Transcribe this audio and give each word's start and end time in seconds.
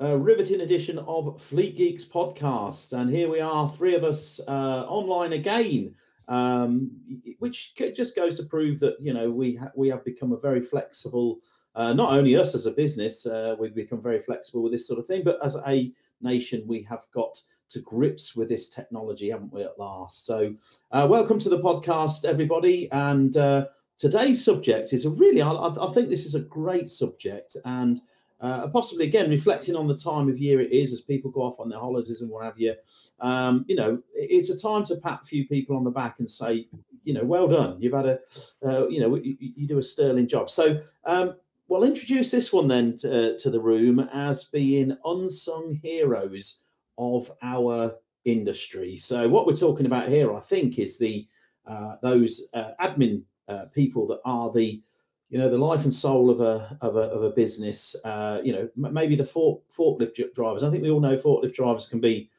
uh, 0.00 0.16
riveting 0.16 0.60
edition 0.60 0.98
of 1.00 1.40
Fleet 1.40 1.76
Geeks 1.76 2.04
podcast. 2.04 2.96
And 2.98 3.10
here 3.10 3.28
we 3.28 3.40
are, 3.40 3.68
three 3.68 3.94
of 3.94 4.04
us 4.04 4.40
uh, 4.46 4.84
online 4.86 5.32
again, 5.32 5.94
um, 6.28 6.90
which 7.38 7.74
just 7.74 8.14
goes 8.14 8.36
to 8.38 8.44
prove 8.44 8.78
that 8.80 8.96
you 9.00 9.12
know 9.12 9.30
we 9.30 9.56
ha- 9.56 9.72
we 9.74 9.88
have 9.88 10.04
become 10.04 10.32
a 10.32 10.38
very 10.38 10.60
flexible. 10.60 11.40
Uh, 11.74 11.92
not 11.92 12.12
only 12.12 12.36
us 12.36 12.54
as 12.54 12.66
a 12.66 12.72
business, 12.72 13.26
uh, 13.26 13.54
we've 13.58 13.74
become 13.74 14.00
very 14.00 14.18
flexible 14.18 14.62
with 14.62 14.72
this 14.72 14.86
sort 14.86 14.98
of 14.98 15.06
thing, 15.06 15.22
but 15.24 15.38
as 15.44 15.56
a 15.66 15.92
nation, 16.20 16.64
we 16.66 16.82
have 16.82 17.06
got 17.12 17.40
to 17.70 17.80
grips 17.80 18.34
with 18.34 18.48
this 18.48 18.70
technology, 18.70 19.30
haven't 19.30 19.52
we, 19.52 19.62
at 19.62 19.78
last? 19.78 20.26
So, 20.26 20.54
uh, 20.90 21.06
welcome 21.08 21.38
to 21.40 21.48
the 21.48 21.58
podcast, 21.58 22.24
everybody. 22.24 22.90
And 22.90 23.36
uh, 23.36 23.66
today's 23.96 24.44
subject 24.44 24.92
is 24.92 25.04
a 25.04 25.10
really, 25.10 25.42
I, 25.42 25.52
I 25.52 25.92
think 25.92 26.08
this 26.08 26.24
is 26.24 26.34
a 26.34 26.40
great 26.40 26.90
subject. 26.90 27.56
And 27.64 28.00
uh, 28.40 28.68
possibly 28.68 29.06
again 29.06 29.30
reflecting 29.30 29.74
on 29.74 29.88
the 29.88 29.96
time 29.96 30.28
of 30.28 30.38
year 30.38 30.60
it 30.60 30.72
is 30.72 30.92
as 30.92 31.00
people 31.00 31.30
go 31.30 31.42
off 31.42 31.58
on 31.58 31.68
their 31.68 31.80
holidays 31.80 32.20
and 32.20 32.30
what 32.30 32.44
have 32.44 32.58
you. 32.58 32.74
Um, 33.20 33.64
you 33.68 33.76
know, 33.76 34.00
it's 34.14 34.50
a 34.50 34.58
time 34.60 34.84
to 34.86 34.96
pat 34.96 35.20
a 35.22 35.26
few 35.26 35.46
people 35.46 35.76
on 35.76 35.84
the 35.84 35.90
back 35.90 36.18
and 36.18 36.30
say, 36.30 36.68
you 37.04 37.14
know, 37.14 37.24
well 37.24 37.48
done. 37.48 37.80
You've 37.80 37.94
had 37.94 38.06
a, 38.06 38.18
uh, 38.64 38.88
you 38.88 39.00
know, 39.00 39.16
you, 39.16 39.36
you, 39.38 39.66
do 39.66 39.78
a 39.78 39.82
sterling 39.82 40.28
job. 40.28 40.50
So, 40.50 40.80
um, 41.04 41.34
we'll 41.66 41.84
introduce 41.84 42.30
this 42.30 42.52
one 42.52 42.68
then 42.68 42.96
to, 42.98 43.34
uh, 43.34 43.38
to 43.38 43.50
the 43.50 43.60
room 43.60 44.08
as 44.12 44.44
being 44.44 44.96
unsung 45.04 45.80
heroes 45.82 46.64
of 46.96 47.30
our 47.42 47.96
industry. 48.24 48.96
So, 48.96 49.28
what 49.28 49.46
we're 49.46 49.56
talking 49.56 49.86
about 49.86 50.08
here, 50.08 50.34
I 50.34 50.40
think, 50.40 50.78
is 50.78 50.98
the 50.98 51.26
uh, 51.66 51.96
those 52.02 52.48
uh, 52.54 52.70
admin 52.80 53.22
uh, 53.48 53.66
people 53.74 54.06
that 54.06 54.20
are 54.24 54.50
the 54.50 54.82
you 55.30 55.38
know 55.38 55.48
the 55.48 55.58
life 55.58 55.84
and 55.84 55.92
soul 55.92 56.30
of 56.30 56.40
a 56.40 56.76
of 56.80 56.96
a, 56.96 57.00
of 57.00 57.22
a 57.22 57.30
business 57.30 57.94
uh, 58.04 58.40
you 58.42 58.52
know 58.52 58.68
maybe 58.76 59.16
the 59.16 59.24
fork, 59.24 59.60
forklift 59.70 60.18
drivers. 60.34 60.62
I 60.62 60.70
think 60.70 60.82
we 60.82 60.90
all 60.90 61.00
know 61.00 61.16
forklift 61.16 61.54
drivers 61.54 61.88
can 61.88 62.00
be 62.00 62.30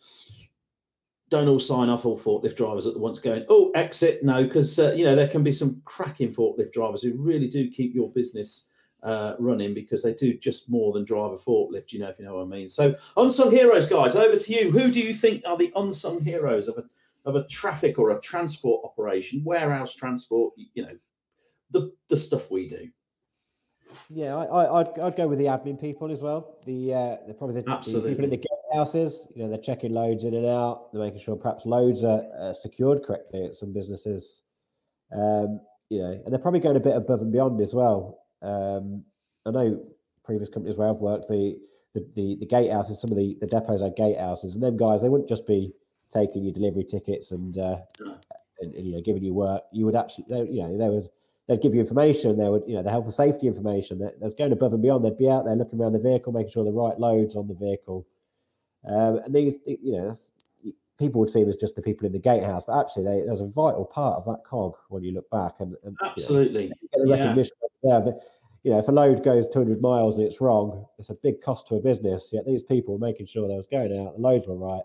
don't 1.30 1.48
all 1.48 1.60
sign 1.60 1.90
off 1.90 2.06
all 2.06 2.18
forklift 2.18 2.56
drivers 2.56 2.88
at 2.88 2.94
the 2.94 3.00
once 3.00 3.20
going 3.20 3.46
oh 3.50 3.72
exit. 3.76 4.24
No 4.24 4.44
because 4.44 4.80
uh, 4.80 4.94
you 4.94 5.06
know 5.06 5.16
there 5.16 5.28
can 5.28 5.44
be 5.44 5.52
some 5.52 5.82
cracking 5.86 6.34
forklift 6.34 6.72
drivers 6.72 7.04
who 7.04 7.14
really 7.14 7.48
do 7.48 7.70
keep 7.70 7.94
your 7.94 8.10
business 8.10 8.72
uh, 9.04 9.36
running 9.40 9.74
because 9.74 10.04
they 10.04 10.14
do 10.14 10.34
just 10.38 10.70
more 10.70 10.92
than 10.92 11.06
drive 11.06 11.32
a 11.32 11.36
forklift 11.36 11.94
you 11.94 12.00
know 12.00 12.10
if 12.10 12.20
you 12.20 12.26
know 12.26 12.36
what 12.36 12.44
i 12.44 12.46
mean. 12.46 12.68
So 12.68 12.96
unsung 13.16 13.52
heroes 13.52 13.88
guys 13.88 14.16
over 14.16 14.36
to 14.36 14.54
you. 14.54 14.72
Who 14.72 14.92
do 14.92 15.00
you 15.00 15.14
think 15.14 15.44
are 15.46 15.58
the 15.58 15.72
unsung 15.76 16.22
heroes 16.22 16.68
of 16.68 16.78
a 16.78 16.84
of 17.26 17.36
a 17.36 17.46
traffic 17.48 18.00
or 18.00 18.12
a 18.12 18.22
transport 18.22 18.84
operation? 18.84 19.44
Warehouse 19.44 19.94
transport 19.94 20.54
you 20.74 20.84
know 20.84 20.98
the 21.72 21.92
the 22.10 22.18
stuff. 22.18 22.49
Yeah, 24.12 24.36
I, 24.36 24.72
would 24.72 25.00
I'd 25.00 25.16
go 25.16 25.28
with 25.28 25.38
the 25.38 25.46
admin 25.46 25.80
people 25.80 26.12
as 26.12 26.22
well. 26.22 26.58
The 26.66 26.94
uh, 26.94 27.16
they're 27.26 27.36
probably 27.36 27.62
the, 27.62 27.62
the 27.62 28.02
people 28.10 28.24
in 28.24 28.32
the 28.32 28.44
houses. 28.74 29.28
You 29.36 29.44
know, 29.44 29.50
they're 29.50 29.60
checking 29.60 29.94
loads 29.94 30.24
in 30.24 30.34
and 30.34 30.48
out. 30.48 30.92
They're 30.92 31.02
making 31.02 31.20
sure 31.20 31.36
perhaps 31.36 31.66
loads 31.66 32.04
are 32.04 32.24
uh, 32.40 32.54
secured 32.54 33.04
correctly 33.04 33.46
at 33.46 33.56
some 33.56 33.72
businesses. 33.72 34.42
Um, 35.12 35.62
you 35.90 36.00
know, 36.00 36.20
and 36.24 36.32
they're 36.32 36.40
probably 36.40 36.60
going 36.60 36.76
a 36.76 36.80
bit 36.80 36.96
above 36.96 37.22
and 37.22 37.32
beyond 37.32 37.62
as 37.62 37.76
well. 37.76 38.24
Um, 38.42 39.04
I 39.46 39.52
know 39.52 39.80
previous 40.24 40.50
companies 40.50 40.78
where 40.78 40.90
I've 40.90 40.98
worked, 40.98 41.28
the 41.28 41.60
the, 41.94 42.06
the, 42.16 42.38
the 42.40 42.46
gatehouses, 42.46 43.02
some 43.02 43.12
of 43.12 43.18
the, 43.18 43.36
the 43.42 43.48
depots 43.48 43.82
are 43.82 43.90
gatehouses, 43.90 44.54
and 44.54 44.64
them 44.64 44.78
guys, 44.78 45.02
they 45.02 45.10
wouldn't 45.10 45.30
just 45.30 45.48
be 45.48 45.74
taking 46.12 46.44
your 46.44 46.54
delivery 46.54 46.84
tickets 46.84 47.32
and, 47.32 47.58
uh, 47.58 47.78
and, 48.60 48.74
and, 48.74 48.86
you 48.86 48.94
know 48.94 49.02
giving 49.02 49.24
you 49.24 49.34
work. 49.34 49.64
You 49.72 49.86
would 49.86 49.96
actually, 49.96 50.26
you 50.52 50.64
know, 50.64 50.78
there 50.78 50.92
was 50.92 51.10
they'd 51.50 51.62
give 51.62 51.74
you 51.74 51.80
information. 51.80 52.38
They 52.38 52.48
would, 52.48 52.64
you 52.68 52.76
know, 52.76 52.84
the 52.84 52.92
health 52.92 53.06
and 53.06 53.14
safety 53.14 53.48
information. 53.48 53.98
That 54.00 54.20
that's 54.22 54.36
going 54.36 54.54
above 54.54 54.72
and 54.72 54.82
beyond. 54.82 55.04
They'd 55.04 55.18
be 55.18 55.30
out 55.30 55.46
there 55.46 55.56
looking 55.56 55.82
around 55.82 55.94
the 55.94 56.00
vehicle, 56.00 56.32
making 56.32 56.52
sure 56.52 56.64
the 56.64 56.72
right 56.72 56.98
loads 56.98 57.36
on 57.36 57.48
the 57.48 57.56
vehicle. 57.56 58.08
Um, 58.88 59.18
and 59.26 59.36
these, 59.36 59.58
you 59.66 59.98
know, 59.98 60.16
people 61.00 61.20
would 61.20 61.30
see 61.30 61.42
them 61.42 61.50
as 61.50 61.58
just 61.58 61.76
the 61.76 61.82
people 61.82 62.06
in 62.06 62.14
the 62.14 62.20
gatehouse, 62.20 62.66
but 62.66 62.80
actually, 62.80 63.04
they, 63.04 63.26
there's 63.26 63.42
a 63.42 63.48
vital 63.48 63.84
part 63.84 64.18
of 64.18 64.26
that 64.26 64.46
cog 64.46 64.76
when 64.90 65.04
you 65.04 65.12
look 65.12 65.30
back. 65.32 65.60
And, 65.60 65.76
and 65.84 65.98
absolutely, 66.06 66.66
you 66.66 66.90
know, 66.96 67.06
the 67.06 67.12
recognition 67.12 67.58
yeah. 67.84 68.00
there 68.00 68.02
that 68.12 68.20
you 68.64 68.72
know, 68.72 68.80
if 68.80 68.88
a 68.88 68.92
load 68.92 69.24
goes 69.24 69.48
200 69.48 69.82
miles 69.82 70.18
and 70.18 70.28
it's 70.28 70.42
wrong, 70.42 70.86
it's 70.98 71.10
a 71.10 71.14
big 71.16 71.42
cost 71.42 71.68
to 71.68 71.76
a 71.76 71.80
business. 71.80 72.30
Yet 72.34 72.46
these 72.46 72.62
people 72.62 72.98
were 72.98 73.08
making 73.08 73.26
sure 73.26 73.48
they 73.48 73.56
was 73.56 73.68
going 73.68 73.98
out, 73.98 74.16
the 74.16 74.22
loads 74.22 74.48
were 74.48 74.58
right, 74.58 74.84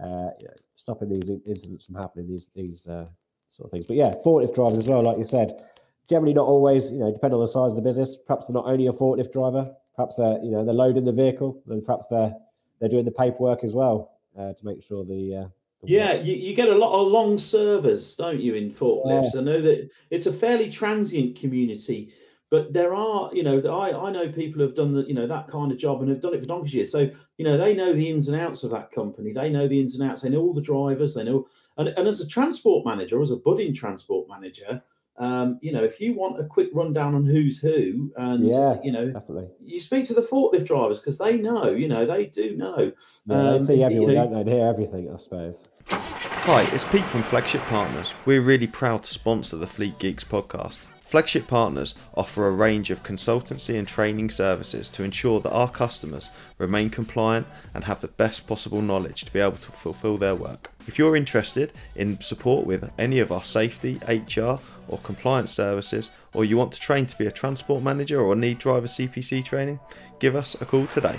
uh, 0.00 0.30
you 0.38 0.46
know, 0.46 0.54
stopping 0.76 1.08
these 1.08 1.28
incidents 1.44 1.86
from 1.86 1.96
happening, 1.96 2.28
these 2.28 2.48
these 2.54 2.86
uh, 2.86 3.06
sort 3.48 3.66
of 3.66 3.72
things. 3.72 3.86
But 3.86 3.96
yeah, 3.96 4.14
forklift 4.24 4.54
drivers 4.54 4.78
as 4.78 4.86
well, 4.86 5.02
like 5.02 5.18
you 5.18 5.24
said, 5.24 5.64
generally 6.08 6.34
not 6.34 6.46
always, 6.46 6.90
you 6.90 6.98
know, 6.98 7.12
depend 7.12 7.34
on 7.34 7.40
the 7.40 7.46
size 7.46 7.72
of 7.72 7.76
the 7.76 7.82
business. 7.82 8.16
Perhaps 8.26 8.46
they're 8.46 8.54
not 8.54 8.66
only 8.66 8.86
a 8.86 8.92
forklift 8.92 9.32
driver, 9.32 9.74
perhaps 9.96 10.16
they're, 10.16 10.38
you 10.42 10.50
know, 10.50 10.64
they're 10.64 10.74
loading 10.74 11.04
the 11.04 11.12
vehicle, 11.12 11.62
and 11.68 11.84
perhaps 11.84 12.06
they're 12.08 12.34
they're 12.80 12.88
doing 12.88 13.04
the 13.04 13.12
paperwork 13.12 13.62
as 13.62 13.72
well 13.74 14.18
uh, 14.38 14.52
to 14.52 14.64
make 14.64 14.82
sure 14.82 15.04
the. 15.04 15.36
Uh, 15.36 15.48
the 15.82 15.92
yeah, 15.92 16.14
you, 16.14 16.34
you, 16.34 16.54
get 16.54 16.68
a 16.68 16.74
lot 16.74 17.00
of 17.00 17.10
long 17.10 17.38
servers, 17.38 18.16
don't 18.16 18.40
you, 18.40 18.54
in 18.54 18.70
forklifts? 18.70 19.34
Yeah. 19.34 19.40
I 19.40 19.44
know 19.44 19.60
that 19.60 19.90
it's 20.10 20.26
a 20.26 20.32
fairly 20.32 20.68
transient 20.68 21.38
community, 21.38 22.12
but 22.50 22.72
there 22.72 22.94
are, 22.94 23.30
you 23.32 23.42
know, 23.42 23.58
I, 23.60 24.08
I 24.08 24.10
know 24.12 24.28
people 24.28 24.58
who 24.58 24.62
have 24.66 24.74
done 24.74 24.94
the, 24.94 25.02
you 25.02 25.14
know, 25.14 25.26
that 25.26 25.48
kind 25.48 25.72
of 25.72 25.78
job 25.78 26.00
and 26.00 26.10
have 26.10 26.20
done 26.20 26.34
it 26.34 26.40
for 26.40 26.46
donkey's 26.46 26.74
years. 26.74 26.92
So, 26.92 27.10
you 27.38 27.44
know, 27.44 27.56
they 27.56 27.74
know 27.74 27.92
the 27.92 28.10
ins 28.10 28.28
and 28.28 28.40
outs 28.40 28.62
of 28.62 28.70
that 28.72 28.90
company. 28.90 29.32
They 29.32 29.48
know 29.48 29.66
the 29.66 29.80
ins 29.80 29.98
and 29.98 30.08
outs. 30.08 30.22
They 30.22 30.28
know 30.28 30.40
all 30.40 30.54
the 30.54 30.60
drivers. 30.60 31.14
They 31.14 31.24
know, 31.24 31.46
and, 31.78 31.88
and 31.88 32.06
as 32.06 32.20
a 32.20 32.28
transport 32.28 32.84
manager, 32.84 33.20
as 33.22 33.30
a 33.30 33.36
budding 33.36 33.72
transport 33.74 34.28
manager, 34.28 34.82
um, 35.18 35.58
you 35.60 35.72
know, 35.72 35.84
if 35.84 36.00
you 36.00 36.14
want 36.14 36.40
a 36.40 36.44
quick 36.44 36.70
rundown 36.72 37.14
on 37.14 37.24
who's 37.24 37.60
who, 37.60 38.12
and 38.16 38.46
yeah, 38.46 38.78
you 38.82 38.90
know, 38.90 39.10
definitely, 39.10 39.48
you 39.62 39.80
speak 39.80 40.06
to 40.08 40.14
the 40.14 40.22
forklift 40.22 40.66
drivers 40.66 41.00
because 41.00 41.18
they 41.18 41.36
know, 41.36 41.70
you 41.70 41.88
know, 41.88 42.06
they 42.06 42.26
do 42.26 42.56
know. 42.56 42.92
Yeah, 43.26 43.36
um, 43.36 43.58
they 43.58 43.64
see 43.64 43.82
everyone, 43.82 44.10
you 44.10 44.16
know, 44.16 44.24
don't 44.24 44.34
they? 44.34 44.42
They 44.44 44.58
hear 44.58 44.66
everything, 44.66 45.12
I 45.12 45.18
suppose. 45.18 45.64
Hi, 45.86 46.62
it's 46.72 46.84
Pete 46.84 47.04
from 47.04 47.22
Flagship 47.22 47.62
Partners. 47.62 48.14
We're 48.24 48.40
really 48.40 48.66
proud 48.66 49.04
to 49.04 49.12
sponsor 49.12 49.56
the 49.56 49.66
Fleet 49.66 49.98
Geeks 49.98 50.24
podcast. 50.24 50.86
Flagship 51.00 51.46
Partners 51.46 51.94
offer 52.14 52.46
a 52.46 52.50
range 52.50 52.90
of 52.90 53.02
consultancy 53.02 53.78
and 53.78 53.86
training 53.86 54.30
services 54.30 54.88
to 54.88 55.04
ensure 55.04 55.40
that 55.40 55.52
our 55.52 55.68
customers 55.68 56.30
remain 56.56 56.88
compliant 56.88 57.46
and 57.74 57.84
have 57.84 58.00
the 58.00 58.08
best 58.08 58.46
possible 58.46 58.80
knowledge 58.80 59.26
to 59.26 59.32
be 59.32 59.38
able 59.38 59.58
to 59.58 59.70
fulfill 59.70 60.16
their 60.16 60.34
work. 60.34 60.71
If 60.88 60.98
you're 60.98 61.14
interested 61.14 61.72
in 61.94 62.20
support 62.20 62.66
with 62.66 62.90
any 62.98 63.20
of 63.20 63.30
our 63.30 63.44
safety, 63.44 64.00
HR, 64.08 64.58
or 64.88 64.98
compliance 65.04 65.52
services, 65.52 66.10
or 66.34 66.44
you 66.44 66.56
want 66.56 66.72
to 66.72 66.80
train 66.80 67.06
to 67.06 67.16
be 67.16 67.26
a 67.26 67.30
transport 67.30 67.82
manager 67.82 68.20
or 68.20 68.34
need 68.34 68.58
driver 68.58 68.86
CPC 68.86 69.44
training, 69.44 69.78
give 70.18 70.34
us 70.34 70.56
a 70.60 70.64
call 70.64 70.86
today. 70.86 71.18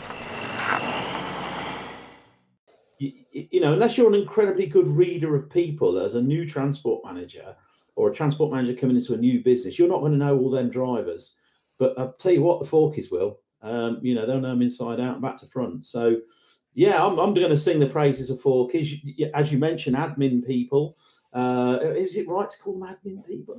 You, 3.00 3.12
you 3.31 3.62
know, 3.62 3.73
unless 3.73 3.97
you're 3.97 4.09
an 4.09 4.19
incredibly 4.19 4.66
good 4.66 4.88
reader 4.88 5.35
of 5.35 5.50
people 5.50 5.97
as 5.97 6.16
a 6.16 6.22
new 6.22 6.46
transport 6.46 7.03
manager, 7.06 7.56
or 7.96 8.09
a 8.09 8.13
transport 8.13 8.52
manager 8.52 8.73
coming 8.73 8.96
into 8.96 9.13
a 9.13 9.18
new 9.18 9.44
business, 9.44 9.78
you're 9.78 9.88
not 9.88 10.02
going 10.02 10.12
to 10.12 10.18
know 10.18 10.38
all 10.38 10.50
them 10.50 10.69
drivers. 10.69 11.40
But 11.78 11.97
I'll 11.97 12.13
tell 12.13 12.31
you 12.31 12.41
what, 12.41 12.62
the 12.62 12.68
Forkies 12.68 13.12
will. 13.12 13.40
Um, 13.62 14.00
you 14.02 14.13
know, 14.13 14.25
they'll 14.25 14.41
know 14.41 14.50
them 14.50 14.62
inside 14.62 15.00
out 15.00 15.13
and 15.13 15.22
back 15.22 15.38
to 15.38 15.46
front. 15.46 15.85
So, 15.85 16.18
yeah, 16.73 17.03
I'm, 17.03 17.20
I'm 17.20 17.34
going 17.34 17.49
to 17.49 17.58
sing 17.58 17.79
the 17.79 17.87
praises 17.87 18.29
of 18.29 18.40
Forkies. 18.40 19.29
As 19.34 19.52
you 19.52 19.58
mentioned, 19.58 19.96
admin 19.96 20.46
people. 20.46 20.97
Uh, 21.34 21.79
is 21.96 22.16
it 22.16 22.28
right 22.28 22.49
to 22.49 22.58
call 22.59 22.79
them 22.79 22.96
admin 22.96 23.25
people? 23.25 23.55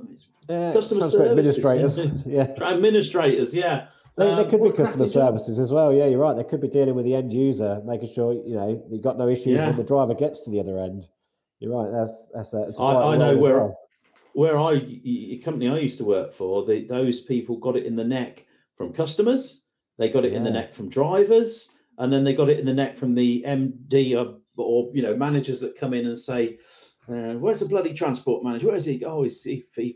Yeah, 0.47 0.71
customer 0.71 1.01
services. 1.01 1.31
Administrators. 1.31 2.25
Yeah. 2.25 2.47
administrators, 2.61 3.53
yeah. 3.53 3.87
They, 4.17 4.29
um, 4.29 4.49
could 4.49 4.63
be 4.63 4.71
customer 4.71 5.07
services 5.07 5.59
as 5.59 5.73
well. 5.73 5.93
Yeah, 5.93 6.05
you're 6.05 6.19
right. 6.19 6.35
They 6.35 6.45
could 6.45 6.61
be 6.61 6.69
dealing 6.69 6.95
with 6.95 7.03
the 7.03 7.15
end 7.15 7.33
user, 7.33 7.81
making 7.85 8.13
sure 8.13 8.31
you 8.33 8.55
know 8.55 8.81
you've 8.89 9.01
got 9.01 9.17
no 9.17 9.27
issues 9.27 9.57
yeah. 9.57 9.67
when 9.67 9.75
the 9.75 9.83
driver 9.83 10.13
gets 10.13 10.39
to 10.45 10.49
the 10.49 10.59
other 10.61 10.79
end. 10.79 11.09
You're 11.59 11.75
right. 11.75 11.91
That's 11.91 12.29
that's. 12.33 12.53
A, 12.53 12.59
that's 12.59 12.79
I, 12.79 12.93
I 12.93 13.17
know 13.17 13.35
where 13.35 13.59
well 13.59 13.77
where 14.35 14.59
I 14.59 14.79
company 15.43 15.69
I 15.69 15.79
used 15.79 15.97
to 15.99 16.03
work 16.03 16.33
for, 16.33 16.65
the, 16.65 16.85
those 16.85 17.21
people 17.21 17.55
got 17.55 17.77
it 17.77 17.85
in 17.85 17.95
the 17.95 18.03
neck 18.03 18.45
from 18.75 18.91
customers, 18.91 19.63
they 19.97 20.09
got 20.09 20.25
it 20.25 20.33
yeah. 20.33 20.39
in 20.39 20.43
the 20.43 20.51
neck 20.51 20.73
from 20.73 20.89
drivers, 20.89 21.71
and 21.97 22.11
then 22.11 22.23
they 22.23 22.33
got 22.33 22.49
it 22.49 22.59
in 22.59 22.65
the 22.65 22.73
neck 22.73 22.97
from 22.97 23.15
the 23.15 23.43
MD 23.47 24.15
or, 24.15 24.39
or 24.57 24.91
you 24.93 25.01
know 25.01 25.15
managers 25.15 25.61
that 25.61 25.77
come 25.77 25.93
in 25.93 26.05
and 26.05 26.17
say, 26.17 26.57
uh, 27.09 27.33
"Where's 27.33 27.59
the 27.59 27.67
bloody 27.67 27.93
transport 27.93 28.43
manager? 28.43 28.67
Where 28.67 28.75
is 28.75 28.85
he? 28.85 29.03
Oh, 29.05 29.23
he's 29.23 29.43
he, 29.43 29.63
he 29.75 29.95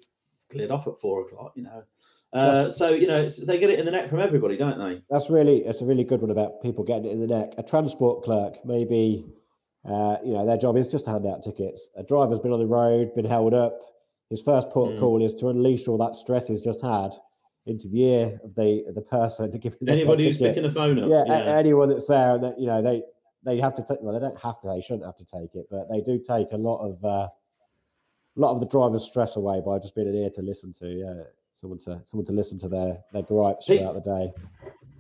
cleared 0.50 0.72
off 0.72 0.88
at 0.88 0.98
four 0.98 1.22
o'clock." 1.22 1.54
You 1.56 1.64
know. 1.64 1.84
Uh, 2.32 2.70
so 2.70 2.92
you 2.92 3.08
know 3.08 3.28
they 3.48 3.58
get 3.58 3.72
it 3.72 3.80
in 3.80 3.86
the 3.86 3.92
neck 3.92 4.08
from 4.08 4.20
everybody, 4.20 4.56
don't 4.56 4.78
they? 4.78 5.02
That's 5.10 5.30
really 5.30 5.66
it's 5.66 5.82
a 5.82 5.86
really 5.86 6.04
good 6.04 6.22
one 6.22 6.32
about 6.32 6.62
people 6.62 6.84
getting 6.84 7.06
it 7.06 7.12
in 7.14 7.22
the 7.22 7.28
neck. 7.28 7.54
A 7.58 7.64
transport 7.64 8.24
clerk 8.24 8.64
maybe 8.66 9.26
Uh, 9.86 10.18
you 10.26 10.34
know, 10.34 10.46
their 10.46 10.58
job 10.58 10.76
is 10.78 10.90
just 10.90 11.06
to 11.06 11.12
hand 11.12 11.26
out 11.26 11.42
tickets. 11.42 11.90
A 11.96 12.04
driver's 12.04 12.40
been 12.40 12.52
on 12.52 12.60
the 12.60 12.68
road, 12.68 13.16
been 13.16 13.26
held 13.26 13.54
up. 13.54 13.80
His 14.30 14.42
first 14.42 14.70
port 14.70 14.92
mm. 14.92 15.00
call 15.00 15.24
is 15.24 15.34
to 15.36 15.50
unleash 15.50 15.88
all 15.88 15.98
that 15.98 16.16
stress 16.16 16.50
he's 16.50 16.62
just 16.62 16.82
had 16.82 17.12
into 17.70 17.88
the 17.88 18.04
ear 18.04 18.40
of 18.44 18.56
the 18.56 18.86
the 18.94 19.02
person 19.02 19.52
to 19.52 19.58
give 19.58 19.76
anybody 19.88 20.26
who's 20.26 20.38
picking 20.38 20.64
the 20.64 20.70
phone 20.70 21.00
up. 21.00 21.10
Yeah, 21.10 21.24
yeah. 21.28 21.58
anyone 21.58 21.90
that's 21.90 22.08
there, 22.08 22.38
that 22.38 22.60
you 22.60 22.68
know 22.68 22.82
they 22.82 23.04
they 23.44 23.60
have 23.60 23.76
to 23.76 23.84
take. 23.84 24.00
Well, 24.02 24.14
they 24.14 24.20
don't 24.20 24.40
have 24.42 24.60
to. 24.62 24.68
They 24.68 24.82
shouldn't 24.82 25.06
have 25.06 25.18
to 25.18 25.26
take 25.26 25.56
it, 25.56 25.68
but 25.70 25.88
they 25.90 26.02
do 26.02 26.20
take 26.20 26.52
a 26.52 26.58
lot 26.58 26.80
of 26.80 27.04
uh, 27.04 27.28
a 28.38 28.40
lot 28.40 28.54
of 28.54 28.60
the 28.60 28.68
driver's 28.68 29.04
stress 29.04 29.36
away 29.36 29.62
by 29.66 29.80
just 29.80 29.96
being 29.96 30.08
an 30.08 30.16
ear 30.16 30.30
to 30.32 30.42
listen 30.42 30.74
to. 30.80 30.88
Yeah, 30.88 31.24
someone 31.54 31.80
to 31.80 32.02
someone 32.06 32.26
to 32.26 32.34
listen 32.34 32.60
to 32.60 32.70
their 32.70 33.00
their 33.14 33.24
gripes 33.24 33.66
Pete, 33.66 33.80
throughout 33.80 33.96
the 33.96 34.02
day. 34.02 34.34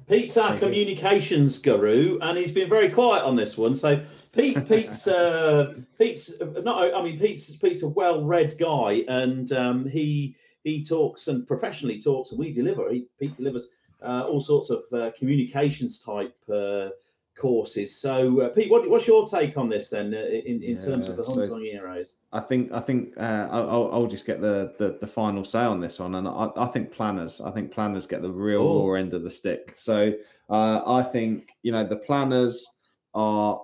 Pete's 0.07 0.38
our 0.38 0.50
Thank 0.50 0.62
communications 0.62 1.63
you. 1.63 1.71
guru, 1.71 2.19
and 2.19 2.38
he's 2.38 2.51
been 2.51 2.68
very 2.68 2.89
quiet 2.89 3.24
on 3.24 3.36
this 3.36 3.57
one. 3.57 3.75
So 3.75 4.04
Pete, 4.33 4.66
Pete's, 4.68 5.07
uh, 5.07 5.74
Pete's 6.00 6.39
not. 6.39 6.95
I 6.95 7.04
mean, 7.04 7.19
Pete's 7.19 7.56
Pete's 7.57 7.83
a 7.83 7.89
well-read 7.89 8.56
guy, 8.60 9.04
and 9.07 9.51
um, 9.51 9.88
he 9.88 10.36
he 10.63 10.83
talks 10.83 11.27
and 11.27 11.47
professionally 11.47 12.00
talks, 12.00 12.31
and 12.31 12.39
we 12.39 12.51
deliver. 12.51 12.91
He, 12.91 13.06
Pete 13.19 13.35
delivers 13.38 13.69
uh, 14.01 14.25
all 14.27 14.41
sorts 14.41 14.69
of 14.69 14.81
uh, 14.94 15.11
communications 15.17 16.03
type 16.03 16.35
uh, 16.53 16.89
courses. 17.35 18.00
So, 18.00 18.41
uh, 18.41 18.50
Pete, 18.50 18.69
what, 18.69 18.89
what's 18.89 19.07
your 19.07 19.25
take 19.27 19.57
on 19.57 19.69
this 19.69 19.89
then, 19.89 20.13
uh, 20.13 20.17
in, 20.17 20.61
in 20.61 20.75
yeah, 20.75 20.79
terms 20.79 21.07
of 21.07 21.17
the 21.17 21.23
Hong 21.23 21.47
Kong 21.47 21.61
Heroes? 21.61 22.15
I 22.31 22.41
think 22.41 22.71
I 22.71 22.79
think 22.79 23.13
uh, 23.17 23.47
I'll, 23.51 23.89
I'll, 23.91 24.07
just 24.07 24.25
get 24.25 24.41
the, 24.41 24.73
the, 24.77 24.97
the 25.00 25.07
final 25.07 25.44
say 25.45 25.63
on 25.63 25.79
this 25.79 26.00
one, 26.00 26.15
and 26.15 26.27
I, 26.27 26.50
I 26.57 26.67
think 26.67 26.91
planners. 26.91 27.41
I 27.41 27.51
think 27.51 27.71
planners 27.71 28.06
get 28.06 28.21
the 28.21 28.31
real 28.31 28.61
oh. 28.61 28.88
raw 28.88 28.95
end 28.95 29.13
of 29.13 29.23
the 29.23 29.31
stick. 29.31 29.73
So, 29.75 30.13
I 30.50 31.03
think 31.03 31.51
you 31.63 31.71
know 31.71 31.83
the 31.83 31.97
planners 31.97 32.65
are 33.13 33.61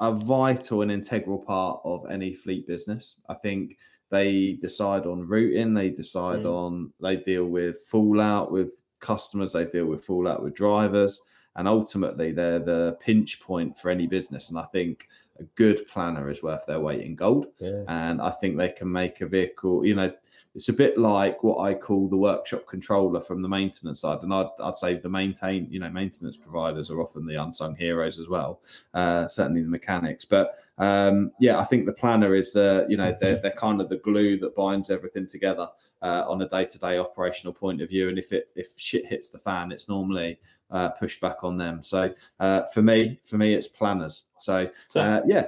a 0.00 0.12
vital 0.12 0.82
and 0.82 0.92
integral 0.92 1.38
part 1.38 1.80
of 1.84 2.08
any 2.10 2.34
fleet 2.34 2.66
business. 2.66 3.20
I 3.28 3.34
think 3.34 3.76
they 4.10 4.54
decide 4.54 5.06
on 5.06 5.26
routing, 5.26 5.74
they 5.74 5.90
decide 5.90 6.40
mm. 6.40 6.46
on, 6.46 6.92
they 7.00 7.16
deal 7.16 7.44
with 7.46 7.82
fallout 7.90 8.50
with 8.50 8.82
customers, 9.00 9.52
they 9.52 9.66
deal 9.66 9.86
with 9.86 10.04
fallout 10.04 10.42
with 10.42 10.54
drivers, 10.54 11.20
and 11.56 11.68
ultimately 11.68 12.32
they're 12.32 12.58
the 12.58 12.96
pinch 13.00 13.40
point 13.40 13.78
for 13.78 13.90
any 13.90 14.06
business. 14.06 14.50
And 14.50 14.58
I 14.58 14.64
think 14.64 15.08
a 15.38 15.44
good 15.54 15.86
planner 15.88 16.30
is 16.30 16.42
worth 16.42 16.64
their 16.66 16.80
weight 16.80 17.02
in 17.02 17.14
gold. 17.14 17.46
Yeah. 17.58 17.82
And 17.88 18.20
I 18.20 18.30
think 18.30 18.56
they 18.56 18.70
can 18.70 18.90
make 18.90 19.20
a 19.20 19.26
vehicle, 19.26 19.84
you 19.84 19.94
know, 19.94 20.12
it's 20.58 20.68
a 20.68 20.72
bit 20.72 20.98
like 20.98 21.44
what 21.44 21.60
I 21.60 21.72
call 21.72 22.08
the 22.08 22.16
workshop 22.16 22.66
controller 22.66 23.20
from 23.20 23.42
the 23.42 23.48
maintenance 23.48 24.00
side. 24.00 24.24
And 24.24 24.34
I'd, 24.34 24.48
I'd 24.60 24.74
say 24.74 24.96
the 24.96 25.08
maintain, 25.08 25.68
you 25.70 25.78
know, 25.78 25.88
maintenance 25.88 26.36
providers 26.36 26.90
are 26.90 27.00
often 27.00 27.26
the 27.26 27.36
unsung 27.36 27.76
heroes 27.76 28.18
as 28.18 28.28
well, 28.28 28.60
uh, 28.92 29.28
certainly 29.28 29.62
the 29.62 29.68
mechanics. 29.68 30.24
But 30.24 30.56
um, 30.78 31.30
yeah, 31.38 31.60
I 31.60 31.64
think 31.64 31.86
the 31.86 31.92
planner 31.92 32.34
is 32.34 32.52
the, 32.52 32.86
you 32.88 32.96
know, 32.96 33.16
they're, 33.20 33.36
they're 33.36 33.52
kind 33.52 33.80
of 33.80 33.88
the 33.88 33.98
glue 33.98 34.36
that 34.40 34.56
binds 34.56 34.90
everything 34.90 35.28
together 35.28 35.68
uh, 36.02 36.24
on 36.26 36.42
a 36.42 36.48
day 36.48 36.64
to 36.64 36.78
day 36.80 36.98
operational 36.98 37.52
point 37.52 37.80
of 37.80 37.88
view. 37.88 38.08
And 38.08 38.18
if 38.18 38.32
it, 38.32 38.48
if 38.56 38.76
shit 38.76 39.06
hits 39.06 39.30
the 39.30 39.38
fan, 39.38 39.70
it's 39.70 39.88
normally 39.88 40.40
uh, 40.72 40.90
pushed 40.90 41.20
back 41.20 41.44
on 41.44 41.56
them. 41.56 41.84
So 41.84 42.12
uh, 42.40 42.62
for 42.74 42.82
me, 42.82 43.20
for 43.22 43.38
me, 43.38 43.54
it's 43.54 43.68
planners. 43.68 44.24
So 44.38 44.68
uh, 44.96 45.20
yeah, 45.24 45.46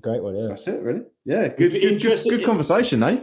Great 0.00 0.22
one, 0.22 0.36
yeah. 0.36 0.48
That's 0.48 0.66
it, 0.66 0.82
really. 0.82 1.02
Yeah, 1.24 1.48
good, 1.48 1.72
good, 1.72 2.00
good, 2.00 2.20
good, 2.24 2.44
conversation, 2.44 3.02
eh? 3.02 3.22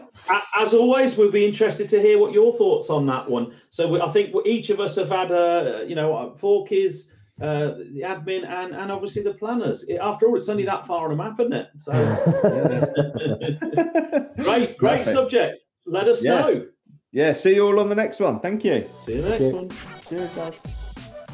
As 0.57 0.73
always, 0.73 1.17
we'll 1.17 1.31
be 1.31 1.45
interested 1.45 1.89
to 1.89 1.99
hear 1.99 2.19
what 2.19 2.31
your 2.31 2.57
thoughts 2.57 2.89
on 2.89 3.05
that 3.07 3.29
one. 3.29 3.51
So 3.69 4.01
I 4.01 4.09
think 4.09 4.33
each 4.45 4.69
of 4.69 4.79
us 4.79 4.95
have 4.95 5.09
had, 5.09 5.31
a, 5.31 5.85
you 5.87 5.95
know, 5.95 6.15
uh, 6.15 6.29
Forkies, 6.35 7.11
uh, 7.41 7.73
the 7.93 8.03
admin, 8.05 8.47
and 8.47 8.75
and 8.75 8.91
obviously 8.91 9.23
the 9.23 9.33
planners. 9.33 9.89
After 9.89 10.27
all, 10.27 10.35
it's 10.35 10.49
only 10.49 10.65
that 10.65 10.85
far 10.85 11.05
on 11.05 11.11
a 11.11 11.15
map, 11.15 11.39
isn't 11.39 11.53
it? 11.53 11.69
So, 11.77 11.91
great, 14.43 14.77
great 14.77 14.99
Perfect. 14.99 15.07
subject. 15.07 15.57
Let 15.85 16.07
us 16.07 16.23
yes. 16.23 16.59
know. 16.59 16.67
Yeah, 17.11 17.33
see 17.33 17.55
you 17.55 17.65
all 17.65 17.79
on 17.79 17.89
the 17.89 17.95
next 17.95 18.19
one. 18.19 18.39
Thank 18.39 18.63
you. 18.63 18.87
See 19.03 19.15
you 19.15 19.23
next 19.23 19.43
one. 19.43 19.69
Cheers, 20.01 20.29
guys. 20.35 20.61